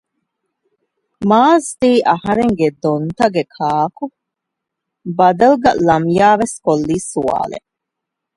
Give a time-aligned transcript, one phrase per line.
[1.29, 4.05] މާޒްތީ އަހަރެންގެ ދޮންތަގެ ކާކު؟
[5.17, 7.69] ބަދަލުގައި ލަމްޔާވެސް ކޮށްލީ ސުވާލެއް